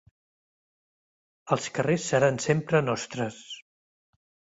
[1.55, 3.39] Els carrers seran sempre nostres